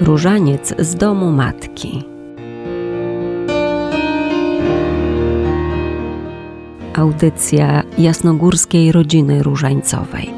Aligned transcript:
Różaniec 0.00 0.74
z 0.78 0.94
domu 0.94 1.32
matki. 1.32 2.04
Audycja 6.94 7.82
jasnogórskiej 7.98 8.92
rodziny 8.92 9.42
różańcowej. 9.42 10.30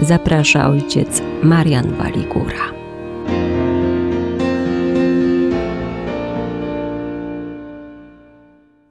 Zaprasza 0.00 0.68
ojciec 0.68 1.22
Marian 1.42 1.94
Waligura. 1.94 2.72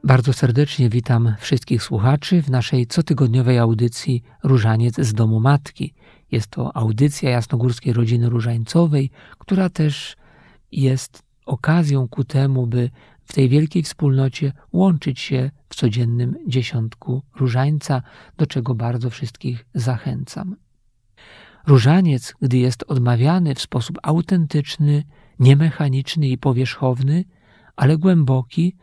Bardzo 0.04 0.34
serdecznie 0.34 0.90
witam 0.90 1.36
wszystkich 1.40 1.84
słuchaczy 1.84 2.42
w 2.42 2.50
naszej 2.50 2.88
cotygodniowej 2.88 3.58
audycji 3.58 4.24
Różaniec 4.44 4.96
z 4.96 5.14
domu 5.14 5.40
matki. 5.40 5.94
Jest 6.32 6.48
to 6.48 6.78
audycja 6.78 7.30
jasnogórskiej 7.30 7.94
rodziny 7.94 8.30
różańcowej, 8.30 9.12
która 9.38 9.70
też 9.70 10.16
jest 10.72 11.24
okazją 11.46 12.08
ku 12.08 12.24
temu, 12.24 12.68
by 12.68 12.90
w 13.26 13.34
tej 13.34 13.50
wielkiej 13.50 13.84
wspólnocie 13.84 14.54
łączyć 14.74 15.20
się 15.20 15.52
w 15.70 15.76
codziennym 15.76 16.36
dziesiątku 16.48 17.24
różańca, 17.36 18.02
do 18.38 18.46
czego 18.46 18.76
bardzo 18.76 19.10
wszystkich 19.10 19.66
zachęcam. 19.74 20.56
Różaniec, 21.68 22.36
gdy 22.42 22.58
jest 22.58 22.84
odmawiany 22.88 23.56
w 23.56 23.62
sposób 23.62 23.98
autentyczny, 24.04 25.04
niemechaniczny 25.40 26.28
i 26.28 26.38
powierzchowny, 26.38 27.26
ale 27.76 27.98
głęboki, 27.98 28.76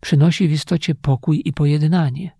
przynosi 0.00 0.48
w 0.48 0.52
istocie 0.52 0.94
pokój 0.94 1.42
i 1.44 1.52
pojednanie. 1.52 2.30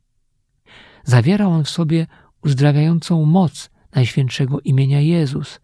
Zawiera 1.04 1.46
on 1.46 1.64
w 1.64 1.70
sobie 1.70 2.06
uzdrawiającą 2.44 3.24
moc 3.24 3.70
Najświętszego 3.94 4.60
imienia 4.60 5.00
Jezus, 5.00 5.60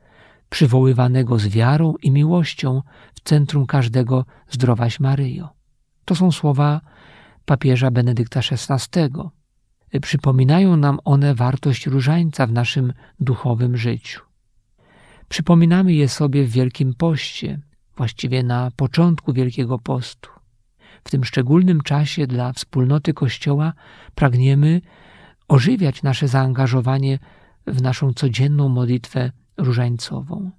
przywoływanego 0.50 1.38
z 1.38 1.48
wiarą 1.48 1.94
i 2.02 2.10
miłością 2.10 2.82
w 3.14 3.20
centrum 3.20 3.66
każdego 3.66 4.24
zdrowaś 4.50 5.00
Maryjo. 5.00 5.48
To 6.04 6.14
są 6.14 6.32
słowa 6.32 6.80
papieża 7.44 7.90
Benedykta 7.90 8.40
XVI. 8.40 9.00
Przypominają 10.02 10.76
nam 10.76 10.98
one 11.04 11.34
wartość 11.34 11.86
różańca 11.86 12.46
w 12.46 12.52
naszym 12.52 12.92
duchowym 13.20 13.76
życiu. 13.76 14.20
Przypominamy 15.28 15.92
je 15.92 16.08
sobie 16.08 16.44
w 16.44 16.50
Wielkim 16.50 16.94
Poście, 16.94 17.60
właściwie 17.96 18.42
na 18.42 18.70
początku 18.76 19.32
Wielkiego 19.32 19.78
Postu. 19.78 20.30
W 21.04 21.10
tym 21.10 21.24
szczególnym 21.24 21.80
czasie 21.80 22.26
dla 22.26 22.52
wspólnoty 22.52 23.14
Kościoła 23.14 23.72
pragniemy 24.14 24.80
ożywiać 25.48 26.02
nasze 26.02 26.28
zaangażowanie 26.28 27.18
w 27.66 27.82
naszą 27.82 28.12
codzienną 28.12 28.68
modlitwę 28.68 29.32
różańcową. 29.56 30.50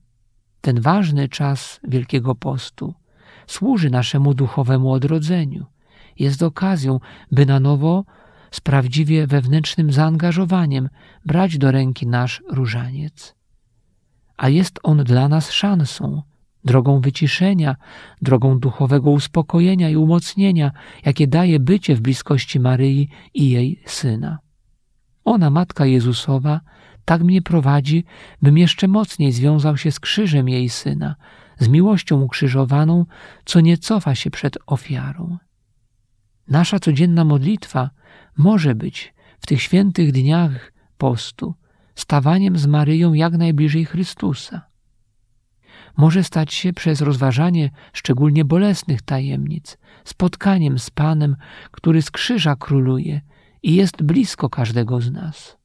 Ten 0.62 0.82
ważny 0.82 1.30
czas 1.30 1.80
Wielkiego 1.88 2.36
Postu 2.36 2.94
służy 3.48 3.90
naszemu 3.90 4.34
duchowemu 4.34 4.92
odrodzeniu. 4.92 5.66
Jest 6.20 6.44
okazją, 6.44 7.00
by 7.32 7.46
na 7.46 7.60
nowo 7.60 8.06
z 8.52 8.62
prawdziwie 8.62 9.28
wewnętrznym 9.28 9.92
zaangażowaniem 9.92 10.90
brać 11.26 11.58
do 11.58 11.72
ręki 11.72 12.08
nasz 12.08 12.44
różaniec. 12.50 13.36
A 14.38 14.50
jest 14.50 14.80
on 14.84 15.04
dla 15.04 15.28
nas 15.30 15.52
szansą, 15.52 16.22
drogą 16.66 17.02
wyciszenia, 17.02 17.76
drogą 18.22 18.60
duchowego 18.60 19.12
uspokojenia 19.12 19.90
i 19.90 19.96
umocnienia, 19.96 20.72
jakie 21.06 21.28
daje 21.28 21.60
bycie 21.60 21.96
w 21.96 22.02
bliskości 22.02 22.60
Maryi 22.60 23.10
i 23.34 23.50
jej 23.50 23.82
syna. 23.86 24.40
Ona, 25.26 25.50
Matka 25.50 25.86
Jezusowa, 25.86 26.62
tak 27.08 27.24
mnie 27.24 27.42
prowadzi, 27.42 28.04
bym 28.42 28.58
jeszcze 28.58 28.88
mocniej 28.88 29.32
związał 29.32 29.78
się 29.78 29.92
z 29.92 30.00
krzyżem 30.00 30.50
jej 30.50 30.70
syna, 30.70 31.16
z 31.60 31.68
miłością 31.68 32.22
ukrzyżowaną, 32.22 33.06
co 33.46 33.60
nie 33.60 33.78
cofa 33.78 34.16
się 34.16 34.32
przed 34.32 34.58
ofiarą. 34.66 35.38
Nasza 36.48 36.80
codzienna 36.80 37.26
modlitwa 37.26 37.90
może 38.38 38.76
być 38.76 39.14
w 39.40 39.46
tych 39.46 39.62
świętych 39.62 40.12
dniach 40.12 40.74
postu 40.98 41.56
stawaniem 41.96 42.58
z 42.58 42.68
Maryją 42.68 43.14
jak 43.14 43.34
najbliżej 43.34 43.86
Chrystusa 43.86 44.68
może 45.98 46.24
stać 46.24 46.54
się 46.54 46.74
przez 46.74 47.02
rozważanie 47.02 47.70
szczególnie 47.94 48.46
bolesnych 48.46 49.02
tajemnic, 49.02 49.78
spotkaniem 50.04 50.80
z 50.80 50.90
Panem, 50.90 51.36
który 51.72 52.02
z 52.02 52.12
krzyża 52.12 52.56
króluje 52.56 53.22
i 53.64 53.76
jest 53.76 54.04
blisko 54.04 54.50
każdego 54.50 55.02
z 55.02 55.12
nas. 55.12 55.58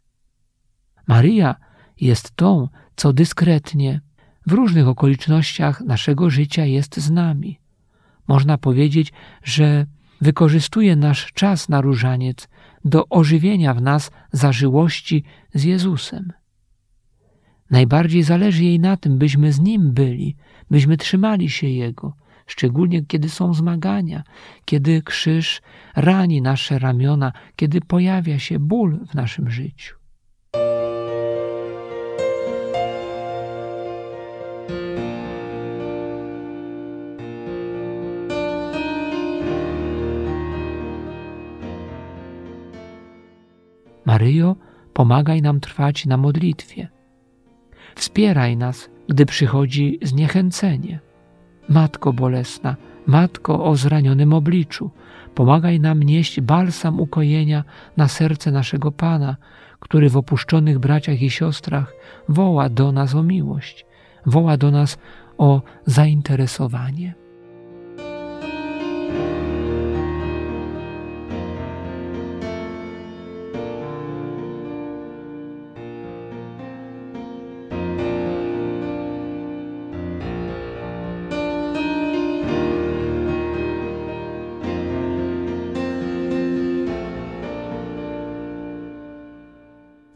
Maryja 1.06 1.54
jest 2.00 2.36
tą, 2.36 2.68
co 2.96 3.12
dyskretnie, 3.12 4.00
w 4.46 4.52
różnych 4.52 4.88
okolicznościach 4.88 5.80
naszego 5.80 6.30
życia 6.30 6.64
jest 6.64 6.96
z 6.96 7.10
nami. 7.10 7.60
Można 8.28 8.58
powiedzieć, 8.58 9.12
że 9.42 9.86
wykorzystuje 10.20 10.96
nasz 10.96 11.32
czas 11.32 11.68
na 11.68 11.80
różaniec 11.80 12.48
do 12.84 13.08
ożywienia 13.08 13.74
w 13.74 13.82
nas 13.82 14.10
zażyłości 14.32 15.24
z 15.54 15.64
Jezusem. 15.64 16.32
Najbardziej 17.70 18.22
zależy 18.22 18.64
jej 18.64 18.80
na 18.80 18.96
tym, 18.96 19.18
byśmy 19.18 19.52
z 19.52 19.60
Nim 19.60 19.92
byli, 19.92 20.36
byśmy 20.70 20.96
trzymali 20.96 21.50
się 21.50 21.68
Jego, 21.68 22.16
szczególnie 22.46 23.04
kiedy 23.04 23.28
są 23.28 23.54
zmagania, 23.54 24.22
kiedy 24.64 25.02
krzyż 25.02 25.62
rani 25.96 26.42
nasze 26.42 26.78
ramiona, 26.78 27.32
kiedy 27.56 27.80
pojawia 27.80 28.38
się 28.38 28.58
ból 28.58 28.98
w 29.06 29.14
naszym 29.14 29.50
życiu. 29.50 30.01
Maryjo, 44.12 44.56
pomagaj 44.92 45.42
nam 45.42 45.60
trwać 45.60 46.06
na 46.06 46.16
modlitwie. 46.16 46.88
Wspieraj 47.94 48.56
nas, 48.56 48.90
gdy 49.08 49.26
przychodzi 49.26 49.98
zniechęcenie. 50.02 51.00
Matko 51.68 52.12
bolesna, 52.12 52.76
Matko 53.06 53.64
o 53.64 53.76
zranionym 53.76 54.32
obliczu, 54.32 54.90
pomagaj 55.34 55.80
nam 55.80 56.02
nieść 56.02 56.40
balsam 56.40 57.00
ukojenia 57.00 57.64
na 57.96 58.08
serce 58.08 58.52
naszego 58.52 58.92
Pana, 58.92 59.36
który 59.80 60.10
w 60.10 60.16
opuszczonych 60.16 60.78
braciach 60.78 61.22
i 61.22 61.30
siostrach 61.30 61.94
woła 62.28 62.68
do 62.68 62.92
nas 62.92 63.14
o 63.14 63.22
miłość, 63.22 63.86
woła 64.26 64.56
do 64.56 64.70
nas 64.70 64.98
o 65.38 65.62
zainteresowanie. 65.86 67.21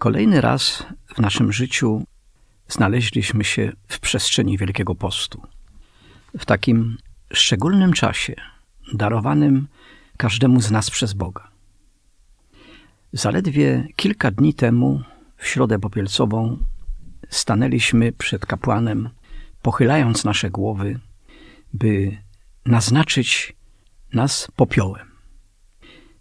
Kolejny 0.07 0.41
raz 0.41 0.87
w 1.15 1.19
naszym 1.19 1.53
życiu 1.53 2.05
znaleźliśmy 2.69 3.45
się 3.45 3.73
w 3.89 4.01
przestrzeni 4.01 4.59
Wielkiego 4.59 4.95
Postu. 4.95 5.43
W 6.39 6.45
takim 6.45 6.97
szczególnym 7.33 7.93
czasie, 7.93 8.35
darowanym 8.95 9.69
każdemu 10.17 10.61
z 10.61 10.71
nas 10.71 10.91
przez 10.91 11.13
Boga. 11.13 11.49
Zaledwie 13.13 13.89
kilka 13.97 14.31
dni 14.31 14.55
temu, 14.55 15.03
w 15.37 15.47
środę 15.47 15.79
popielcową, 15.79 16.59
stanęliśmy 17.31 18.13
przed 18.13 18.47
kapłanem, 18.47 19.11
pochylając 19.63 20.25
nasze 20.25 20.51
głowy, 20.51 21.01
by 21.73 22.19
naznaczyć 22.67 23.57
nas 24.13 24.49
popiołem. 24.57 25.06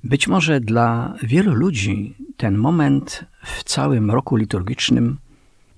Być 0.06 0.28
może 0.28 0.60
dla 0.60 1.14
wielu 1.24 1.54
ludzi 1.54 2.16
ten 2.38 2.58
moment 2.58 3.26
w 3.44 3.64
całym 3.64 4.12
roku 4.12 4.36
liturgicznym 4.36 5.18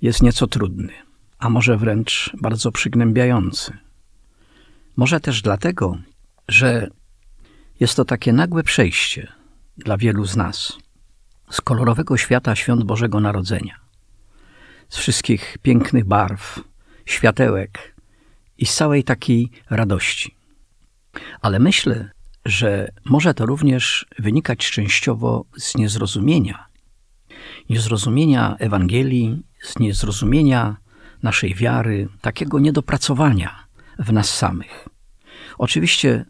jest 0.02 0.22
nieco 0.22 0.48
trudny, 0.48 0.94
a 1.40 1.50
może 1.50 1.78
wręcz 1.78 2.32
bardzo 2.42 2.72
przygnębiający. 2.72 3.78
Może 4.96 5.20
też 5.20 5.42
dlatego, 5.42 5.98
że 6.48 6.88
jest 7.80 7.96
to 7.96 8.06
takie 8.06 8.34
nagłe 8.34 8.64
przejście 8.64 9.32
dla 9.78 9.98
wielu 9.98 10.26
z 10.26 10.36
nas 10.36 10.78
z 11.50 11.62
kolorowego 11.62 12.18
świata 12.18 12.56
świąt 12.56 12.84
Bożego 12.84 13.20
Narodzenia, 13.20 13.80
z 14.90 14.98
wszystkich 14.98 15.58
pięknych 15.62 16.06
barw, 16.06 16.60
światełek 17.06 17.96
i 18.58 18.66
z 18.66 18.76
całej 18.76 19.04
takiej 19.04 19.52
radości. 19.70 20.36
Ale 21.42 21.60
myślę, 21.60 22.17
że 22.48 22.92
może 23.06 23.34
to 23.34 23.46
również 23.46 24.06
wynikać 24.20 24.72
częściowo 24.72 25.46
z 25.58 25.78
niezrozumienia 25.78 26.68
niezrozumienia 27.70 28.56
Ewangelii, 28.60 29.44
z 29.62 29.80
niezrozumienia 29.80 30.78
naszej 31.24 31.56
wiary, 31.56 32.10
takiego 32.22 32.60
niedopracowania 32.60 33.68
w 34.00 34.14
nas 34.14 34.38
samych. 34.38 34.88
Oczywiście 35.58 36.26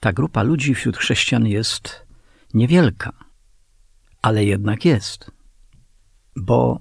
ta 0.00 0.12
grupa 0.12 0.42
ludzi 0.42 0.74
wśród 0.74 0.96
chrześcijan 0.96 1.46
jest 1.46 2.06
niewielka, 2.54 3.12
ale 4.22 4.44
jednak 4.44 4.84
jest. 4.84 5.30
Bo 6.36 6.80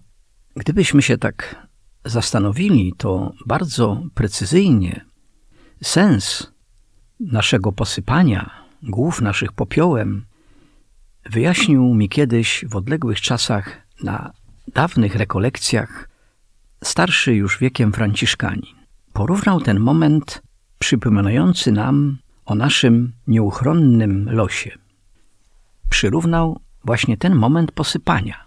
gdybyśmy 0.56 1.02
się 1.02 1.18
tak 1.18 1.68
zastanowili, 2.06 2.94
to 2.98 3.34
bardzo 3.46 4.04
precyzyjnie 4.14 5.06
sens 5.84 6.52
naszego 7.20 7.72
posypania 7.72 8.61
głów 8.84 9.22
naszych 9.22 9.52
popiołem 9.52 10.26
wyjaśnił 11.26 11.94
mi 11.94 12.10
kiedyś 12.10 12.66
w 12.68 12.76
odległych 12.76 13.22
czasach 13.22 13.82
na 14.04 14.32
dawnych 14.74 15.16
rekolekcjach 15.16 16.10
starszy 16.84 17.36
już 17.36 17.60
wiekiem 17.60 17.94
Franciszkanin. 17.94 18.76
Porównał 19.14 19.62
ten 19.62 19.80
moment 19.80 20.42
przypominający 20.80 21.72
nam 21.72 22.18
o 22.46 22.56
naszym 22.56 23.14
nieuchronnym 23.28 24.30
losie. 24.32 24.72
Przyrównał 25.90 26.60
właśnie 26.86 27.18
ten 27.18 27.36
moment 27.36 27.72
posypania. 27.72 28.44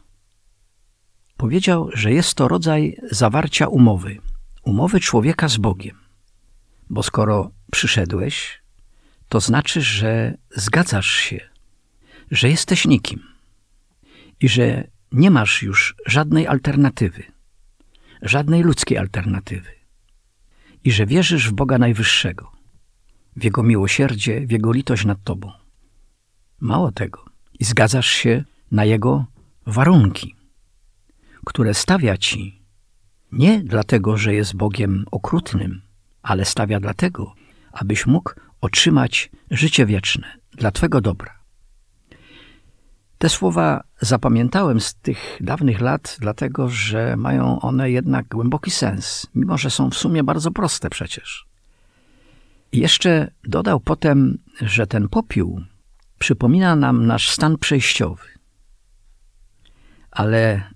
Powiedział, 1.37 1.91
że 1.93 2.13
jest 2.13 2.35
to 2.35 2.49
rodzaj 2.49 2.97
zawarcia 3.11 3.69
umowy, 3.69 4.19
umowy 4.63 5.01
człowieka 5.01 5.49
z 5.49 5.57
Bogiem. 5.57 5.97
Bo 6.91 7.03
skoro 7.03 7.51
przyszedłeś, 7.73 8.64
to 9.29 9.41
znaczy, 9.41 9.81
że 9.83 10.35
zgadzasz 10.51 11.13
się, 11.13 11.41
że 12.31 12.49
jesteś 12.49 12.85
nikim 12.85 13.21
i 14.41 14.49
że 14.49 14.85
nie 15.13 15.31
masz 15.31 15.63
już 15.63 15.95
żadnej 16.07 16.47
alternatywy, 16.47 17.23
żadnej 18.23 18.63
ludzkiej 18.63 18.99
alternatywy 18.99 19.71
i 20.85 20.93
że 20.93 21.07
wierzysz 21.07 21.49
w 21.49 21.53
Boga 21.53 21.79
Najwyższego, 21.79 22.53
w 23.37 23.45
Jego 23.45 23.63
miłosierdzie, 23.63 24.47
w 24.47 24.51
Jego 24.51 24.73
litość 24.73 25.05
nad 25.05 25.25
Tobą. 25.25 25.53
Mało 26.61 26.93
tego, 26.93 27.25
i 27.59 27.65
zgadzasz 27.65 28.07
się 28.09 28.45
na 28.71 28.85
Jego 28.85 29.27
warunki, 29.67 30.35
które 31.45 31.75
stawia 31.75 32.17
Ci 32.17 32.63
nie 33.33 33.63
dlatego, 33.63 34.17
że 34.17 34.35
jest 34.35 34.57
Bogiem 34.57 35.05
okrutnym, 35.11 35.83
ale 36.23 36.45
stawia 36.45 36.81
dlatego, 36.81 37.35
abyś 37.73 38.07
mógł 38.07 38.31
otrzymać 38.65 39.31
życie 39.51 39.87
wieczne 39.87 40.39
dla 40.53 40.71
Twego 40.71 41.01
dobra. 41.01 41.39
Te 43.19 43.29
słowa 43.29 43.85
zapamiętałem 44.01 44.81
z 44.81 44.95
tych 44.95 45.39
dawnych 45.41 45.81
lat, 45.81 46.17
dlatego 46.21 46.69
że 46.69 47.17
mają 47.17 47.61
one 47.61 47.91
jednak 47.91 48.29
głęboki 48.29 48.71
sens, 48.71 49.27
mimo 49.35 49.59
że 49.59 49.71
są 49.71 49.91
w 49.91 49.95
sumie 49.95 50.25
bardzo 50.25 50.51
proste 50.51 50.91
przecież. 50.91 51.47
I 52.73 52.79
jeszcze 52.79 53.31
dodał 53.45 53.81
potem, 53.81 54.39
że 54.61 54.87
ten 54.87 55.09
popiół 55.09 55.61
przypomina 56.19 56.77
nam 56.77 57.07
nasz 57.07 57.31
stan 57.31 57.59
przejściowy. 57.59 58.27
Ale 60.11 60.71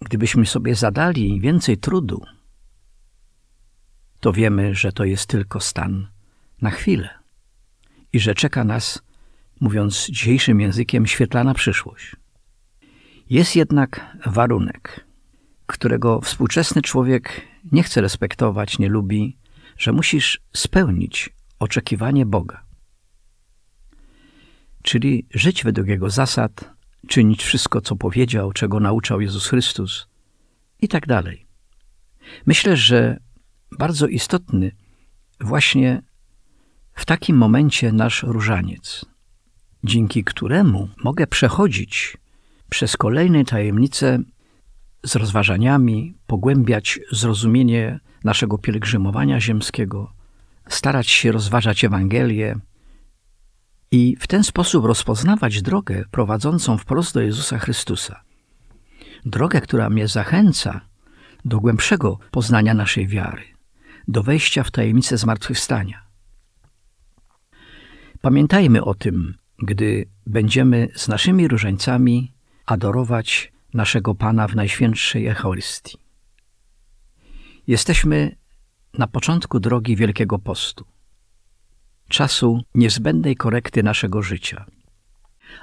gdybyśmy 0.00 0.46
sobie 0.46 0.74
zadali 0.74 1.40
więcej 1.40 1.78
trudu, 1.78 2.22
to 4.20 4.32
wiemy, 4.32 4.74
że 4.74 4.92
to 4.92 5.04
jest 5.04 5.26
tylko 5.26 5.60
stan 5.60 6.08
na 6.62 6.70
chwilę 6.70 7.19
i 8.12 8.20
że 8.20 8.34
czeka 8.34 8.64
nas 8.64 9.02
mówiąc 9.60 10.06
dzisiejszym 10.10 10.60
językiem, 10.60 11.06
świetlana 11.06 11.54
przyszłość. 11.54 12.16
Jest 13.30 13.56
jednak 13.56 14.16
warunek, 14.26 15.06
którego 15.66 16.20
współczesny 16.20 16.82
człowiek 16.82 17.40
nie 17.72 17.82
chce 17.82 18.00
respektować, 18.00 18.78
nie 18.78 18.88
lubi, 18.88 19.36
że 19.78 19.92
musisz 19.92 20.40
spełnić 20.56 21.30
oczekiwanie 21.58 22.26
Boga. 22.26 22.64
Czyli 24.82 25.26
żyć 25.34 25.64
według 25.64 25.88
Jego 25.88 26.10
zasad, 26.10 26.70
czynić 27.08 27.42
wszystko, 27.42 27.80
co 27.80 27.96
powiedział, 27.96 28.52
czego 28.52 28.80
nauczał 28.80 29.20
Jezus 29.20 29.46
Chrystus 29.46 30.06
i 30.80 30.88
tak 30.88 31.06
dalej. 31.06 31.46
Myślę, 32.46 32.76
że 32.76 33.20
bardzo 33.78 34.06
istotny 34.06 34.72
właśnie 35.40 36.02
w 37.00 37.06
takim 37.06 37.36
momencie 37.36 37.92
nasz 37.92 38.22
różaniec, 38.22 39.04
dzięki 39.84 40.24
któremu 40.24 40.88
mogę 41.04 41.26
przechodzić 41.26 42.16
przez 42.70 42.96
kolejne 42.96 43.44
tajemnice 43.44 44.18
z 45.04 45.16
rozważaniami, 45.16 46.14
pogłębiać 46.26 47.00
zrozumienie 47.12 48.00
naszego 48.24 48.58
pielgrzymowania 48.58 49.40
ziemskiego, 49.40 50.12
starać 50.68 51.08
się 51.10 51.32
rozważać 51.32 51.84
Ewangelię 51.84 52.56
i 53.90 54.16
w 54.20 54.26
ten 54.26 54.44
sposób 54.44 54.84
rozpoznawać 54.84 55.62
drogę 55.62 56.04
prowadzącą 56.10 56.78
wprost 56.78 57.14
do 57.14 57.20
Jezusa 57.20 57.58
Chrystusa. 57.58 58.22
Drogę, 59.24 59.60
która 59.60 59.90
mnie 59.90 60.08
zachęca 60.08 60.80
do 61.44 61.60
głębszego 61.60 62.18
poznania 62.30 62.74
naszej 62.74 63.06
wiary, 63.06 63.42
do 64.08 64.22
wejścia 64.22 64.62
w 64.62 64.70
tajemnicę 64.70 65.16
zmartwychwstania. 65.18 66.09
Pamiętajmy 68.22 68.84
o 68.84 68.94
tym, 68.94 69.34
gdy 69.58 70.08
będziemy 70.26 70.88
z 70.94 71.08
naszymi 71.08 71.48
różańcami 71.48 72.32
adorować 72.66 73.52
naszego 73.74 74.14
Pana 74.14 74.48
w 74.48 74.54
Najświętszej 74.54 75.26
Eucharystii. 75.26 75.98
Jesteśmy 77.66 78.36
na 78.98 79.06
początku 79.06 79.60
drogi 79.60 79.96
Wielkiego 79.96 80.38
Postu, 80.38 80.84
czasu 82.08 82.62
niezbędnej 82.74 83.36
korekty 83.36 83.82
naszego 83.82 84.22
życia, 84.22 84.64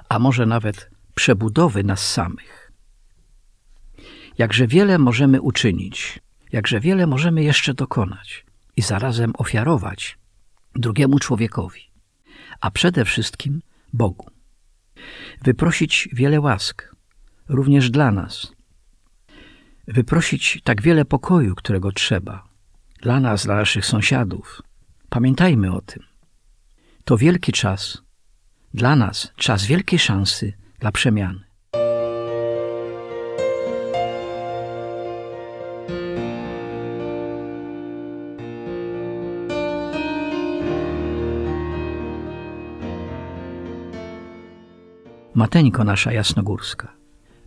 a 0.09 0.19
może 0.19 0.45
nawet 0.45 0.89
przebudowy 1.15 1.83
nas 1.83 2.12
samych. 2.12 2.71
Jakże 4.38 4.68
wiele 4.68 4.98
możemy 4.98 5.42
uczynić, 5.42 6.19
jakże 6.51 6.80
wiele 6.80 7.07
możemy 7.07 7.44
jeszcze 7.44 7.74
dokonać 7.74 8.45
i 8.75 8.81
zarazem 8.81 9.33
ofiarować 9.38 10.18
drugiemu 10.75 11.19
człowiekowi, 11.19 11.87
a 12.62 12.71
przede 12.71 13.06
wszystkim 13.06 13.62
Bogu. 13.94 14.25
Wyprosić 15.42 16.09
wiele 16.13 16.39
łask, 16.39 16.95
również 17.50 17.89
dla 17.89 18.12
nas. 18.12 18.54
Wyprosić 19.87 20.61
tak 20.64 20.81
wiele 20.81 21.06
pokoju, 21.06 21.56
którego 21.56 21.92
trzeba, 21.92 22.44
dla 23.02 23.19
nas, 23.19 23.45
dla 23.45 23.56
naszych 23.56 23.85
sąsiadów. 23.85 24.61
Pamiętajmy 25.09 25.73
o 25.73 25.81
tym. 25.81 26.04
To 27.04 27.18
wielki 27.18 27.52
czas, 27.52 28.02
dla 28.73 28.95
nas 28.95 29.33
czas 29.35 29.66
wielkiej 29.66 29.99
szansy 29.99 30.54
dla 30.80 30.92
przemiany. 30.92 31.46
Mateńko 45.38 45.84
nasza 45.84 46.12
jasnogórska, 46.12 46.88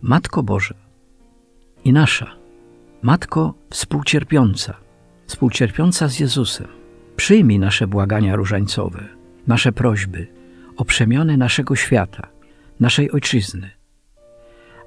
Matko 0.01 0.43
Boża 0.43 0.75
i 1.83 1.93
nasza, 1.93 2.35
Matko 3.01 3.53
współcierpiąca, 3.69 4.77
współcierpiąca 5.25 6.07
z 6.07 6.19
Jezusem, 6.19 6.67
przyjmij 7.15 7.59
nasze 7.59 7.87
błagania 7.87 8.35
różańcowe, 8.35 9.07
nasze 9.47 9.71
prośby 9.71 10.27
o 10.77 10.85
przemianę 10.85 11.37
naszego 11.37 11.75
świata, 11.75 12.27
naszej 12.79 13.11
Ojczyzny, 13.11 13.71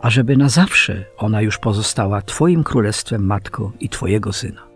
ażeby 0.00 0.36
na 0.36 0.48
zawsze 0.48 1.04
ona 1.16 1.40
już 1.40 1.58
pozostała 1.58 2.22
Twoim 2.22 2.64
królestwem, 2.64 3.26
Matko 3.26 3.72
i 3.80 3.88
Twojego 3.88 4.32
Syna. 4.32 4.73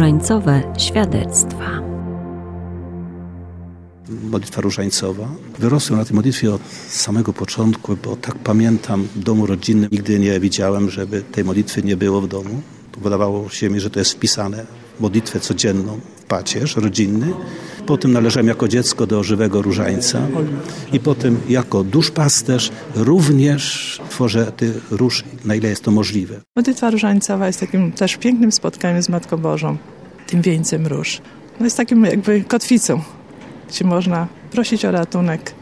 Różańcowe 0.00 0.62
świadectwa. 0.78 1.80
modlitwa 4.22 4.60
różańcowa. 4.60 5.28
Wyrosłem 5.58 5.98
na 5.98 6.04
tej 6.04 6.14
modlitwie 6.14 6.54
od 6.54 6.62
samego 6.88 7.32
początku, 7.32 7.96
bo 8.04 8.16
tak 8.16 8.34
pamiętam 8.34 9.02
w 9.16 9.18
domu 9.18 9.46
rodzinnym. 9.46 9.88
Nigdy 9.92 10.18
nie 10.18 10.40
widziałem, 10.40 10.90
żeby 10.90 11.22
tej 11.22 11.44
modlitwy 11.44 11.82
nie 11.82 11.96
było 11.96 12.20
w 12.20 12.28
domu. 12.28 12.62
Wydawało 13.02 13.48
się 13.48 13.70
mi, 13.70 13.80
że 13.80 13.90
to 13.90 13.98
jest 13.98 14.12
wpisane 14.12 14.66
w 14.98 15.00
modlitwę 15.00 15.40
codzienną, 15.40 16.00
pacierz 16.28 16.76
rodzinny. 16.76 17.32
Potem 17.90 18.12
należałem 18.12 18.48
jako 18.48 18.68
dziecko 18.68 19.06
do 19.06 19.22
żywego 19.22 19.62
różańca 19.62 20.20
i 20.92 21.00
potem 21.00 21.40
jako 21.48 21.84
duszpasterz 21.84 22.70
również 22.94 24.00
tworzę 24.10 24.52
tych 24.52 24.92
róż, 24.92 25.24
na 25.44 25.54
ile 25.54 25.68
jest 25.68 25.84
to 25.84 25.90
możliwe. 25.90 26.40
Modlitwa 26.56 26.90
różańcowa 26.90 27.46
jest 27.46 27.60
takim 27.60 27.92
też 27.92 28.16
pięknym 28.16 28.52
spotkaniem 28.52 29.02
z 29.02 29.08
Matką 29.08 29.36
Bożą, 29.36 29.76
tym 30.26 30.42
wieńcem 30.42 30.86
róż. 30.86 31.20
No 31.60 31.66
jest 31.66 31.76
takim 31.76 32.04
jakby 32.04 32.44
kotwicą, 32.44 33.02
gdzie 33.68 33.84
można 33.84 34.26
prosić 34.50 34.84
o 34.84 34.90
ratunek 34.90 35.54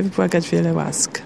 i 0.00 0.02
wybłagać 0.02 0.48
wiele 0.48 0.72
łask. 0.72 1.22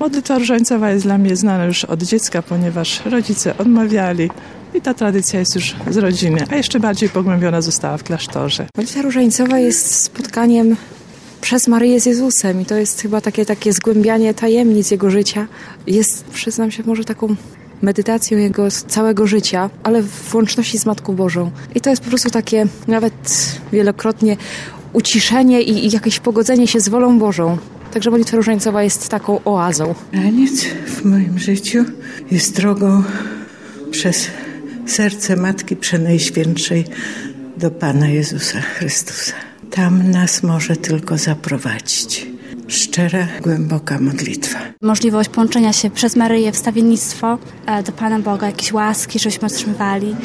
Modlitwa 0.00 0.38
różańcowa 0.38 0.90
jest 0.90 1.04
dla 1.04 1.18
mnie 1.18 1.36
znana 1.36 1.64
już 1.64 1.84
od 1.84 2.02
dziecka, 2.02 2.42
ponieważ 2.42 3.06
rodzice 3.06 3.58
odmawiali 3.58 4.30
i 4.74 4.80
ta 4.80 4.94
tradycja 4.94 5.40
jest 5.40 5.54
już 5.54 5.74
z 5.90 5.96
rodziny, 5.96 6.44
a 6.50 6.56
jeszcze 6.56 6.80
bardziej 6.80 7.08
pogłębiona 7.08 7.60
została 7.60 7.96
w 7.96 8.02
klasztorze. 8.02 8.66
Modlitwa 8.76 9.02
różańcowa 9.02 9.58
jest 9.58 9.94
spotkaniem 9.94 10.76
przez 11.40 11.68
Maryję 11.68 12.00
z 12.00 12.06
Jezusem 12.06 12.60
i 12.60 12.64
to 12.64 12.74
jest 12.74 13.02
chyba 13.02 13.20
takie, 13.20 13.46
takie 13.46 13.72
zgłębianie 13.72 14.34
tajemnic 14.34 14.90
Jego 14.90 15.10
życia. 15.10 15.46
Jest, 15.86 16.24
przyznam 16.24 16.70
się, 16.70 16.82
może 16.86 17.04
taką 17.04 17.36
medytacją 17.82 18.38
Jego 18.38 18.70
całego 18.70 19.26
życia, 19.26 19.70
ale 19.82 20.02
w 20.02 20.34
łączności 20.34 20.78
z 20.78 20.86
Matką 20.86 21.14
Bożą. 21.14 21.50
I 21.74 21.80
to 21.80 21.90
jest 21.90 22.02
po 22.02 22.08
prostu 22.08 22.30
takie 22.30 22.66
nawet 22.88 23.14
wielokrotnie 23.72 24.36
uciszenie 24.92 25.62
i, 25.62 25.86
i 25.86 25.90
jakieś 25.90 26.20
pogodzenie 26.20 26.66
się 26.66 26.80
z 26.80 26.88
wolą 26.88 27.18
Bożą. 27.18 27.58
Także 27.92 28.10
modlitwa 28.10 28.36
różańcowa 28.36 28.82
jest 28.82 29.08
taką 29.08 29.44
oazą. 29.44 29.94
Raniec 30.12 30.64
w 30.86 31.04
moim 31.04 31.38
życiu 31.38 31.84
jest 32.30 32.56
drogą 32.56 33.02
przez 33.90 34.30
serce 34.92 35.36
Matki 35.36 35.76
Przenajświętszej 35.76 36.84
do 37.56 37.70
Pana 37.70 38.08
Jezusa 38.08 38.60
Chrystusa. 38.60 39.32
Tam 39.70 40.10
nas 40.10 40.42
może 40.42 40.76
tylko 40.76 41.18
zaprowadzić. 41.18 42.26
Szczera, 42.68 43.26
głęboka 43.42 43.98
modlitwa. 43.98 44.58
Możliwość 44.82 45.28
połączenia 45.28 45.72
się 45.72 45.90
przez 45.90 46.16
Maryję, 46.16 46.52
wstawiennictwo 46.52 47.38
e, 47.66 47.82
do 47.82 47.92
Pana 47.92 48.18
Boga, 48.18 48.46
jakieś 48.46 48.72
łaski, 48.72 49.18
żeśmy 49.18 49.46
otrzymywali. 49.46 50.16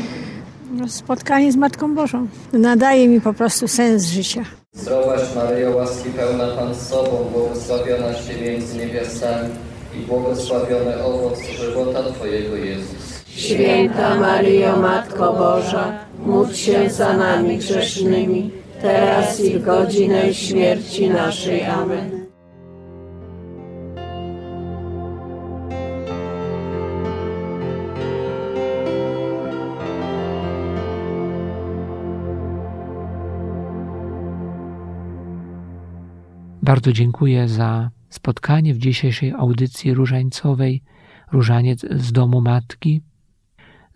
No, 0.71 0.87
spotkanie 0.87 1.51
z 1.51 1.55
Matką 1.55 1.95
Bożą 1.95 2.27
nadaje 2.53 3.07
mi 3.07 3.21
po 3.21 3.33
prostu 3.33 3.67
sens 3.67 4.05
życia. 4.05 4.43
Zdrowaś 4.73 5.21
Maryjo, 5.35 5.75
łaski 5.75 6.09
pełna 6.09 6.47
Pan 6.47 6.75
z 6.75 6.89
Tobą, 6.89 7.29
błogosławionaś 7.33 8.17
Ty 8.27 8.41
między 8.41 8.77
niewiastami 8.77 9.49
i 9.95 10.05
błogosławiony 10.05 11.03
owoc 11.03 11.39
żywota 11.59 12.11
Twojego 12.11 12.55
Jezus. 12.55 12.66
Święta 13.37 14.15
Maryjo, 14.15 14.77
Matko 14.77 15.33
Boża, 15.33 15.93
módl 16.25 16.53
się 16.53 16.89
za 16.89 17.17
nami 17.17 17.57
grzesznymi, 17.57 18.51
teraz 18.81 19.39
i 19.39 19.59
w 19.59 19.65
godzinę 19.65 20.33
śmierci 20.33 21.09
naszej. 21.09 21.63
Amen. 21.65 22.25
Bardzo 36.61 36.93
dziękuję 36.93 37.47
za 37.47 37.89
spotkanie 38.09 38.73
w 38.73 38.77
dzisiejszej 38.77 39.31
audycji 39.31 39.93
różańcowej 39.93 40.81
Różaniec 41.31 41.85
z 41.91 42.11
domu 42.11 42.41
Matki. 42.41 43.01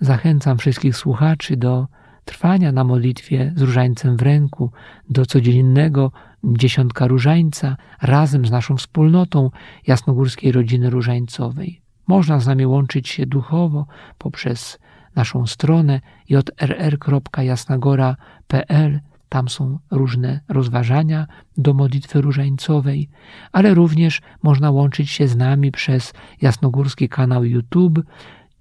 Zachęcam 0.01 0.58
wszystkich 0.58 0.96
słuchaczy 0.96 1.58
do 1.58 1.88
trwania 2.25 2.72
na 2.72 2.84
modlitwie 2.84 3.53
z 3.55 3.62
różańcem 3.62 4.17
w 4.17 4.22
ręku, 4.22 4.72
do 5.10 5.25
codziennego 5.25 6.12
dziesiątka 6.43 7.08
różańca 7.08 7.77
razem 8.01 8.46
z 8.46 8.51
naszą 8.51 8.77
wspólnotą 8.77 9.50
jasnogórskiej 9.88 10.51
rodziny 10.51 10.89
różańcowej. 10.89 11.81
Można 12.08 12.39
z 12.39 12.48
nami 12.48 12.65
łączyć 12.65 13.10
się 13.10 13.25
duchowo 13.25 13.86
poprzez 14.17 14.79
naszą 15.15 15.48
stronę 15.48 16.01
jrr.jasnagora.pl 16.29 19.00
tam 19.29 19.50
są 19.50 19.79
różne 19.91 20.41
rozważania 20.50 21.27
do 21.58 21.74
modlitwy 21.74 22.22
różańcowej, 22.22 23.10
ale 23.51 23.74
również 23.74 24.22
można 24.43 24.72
łączyć 24.72 25.10
się 25.10 25.27
z 25.27 25.36
nami 25.36 25.72
przez 25.72 26.13
jasnogórski 26.41 27.10
kanał 27.10 27.46
YouTube 27.46 28.00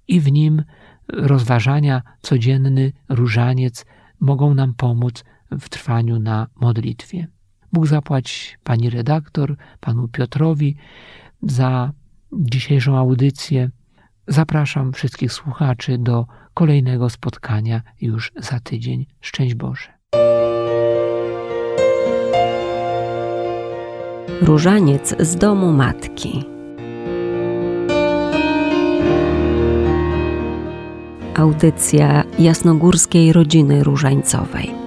i 0.07 0.19
w 0.19 0.31
nim 0.31 0.63
rozważania 1.07 2.01
codzienny 2.21 2.93
różaniec 3.09 3.85
mogą 4.19 4.53
nam 4.53 4.73
pomóc 4.73 5.23
w 5.51 5.69
trwaniu 5.69 6.19
na 6.19 6.47
modlitwie. 6.55 7.27
Bóg 7.73 7.87
zapłać 7.87 8.57
pani 8.63 8.89
redaktor, 8.89 9.55
panu 9.79 10.07
Piotrowi 10.07 10.75
za 11.43 11.91
dzisiejszą 12.33 12.97
audycję. 12.97 13.69
Zapraszam 14.27 14.93
wszystkich 14.93 15.33
słuchaczy 15.33 15.97
do 15.97 16.25
kolejnego 16.53 17.09
spotkania 17.09 17.81
już 18.01 18.31
za 18.37 18.59
tydzień. 18.59 19.05
Szczęść 19.21 19.55
Boże. 19.55 19.87
Różaniec 24.41 25.15
z 25.19 25.35
domu 25.35 25.73
matki. 25.73 26.50
Audycja 31.41 32.23
jasnogórskiej 32.39 33.33
rodziny 33.33 33.83
różańcowej. 33.83 34.80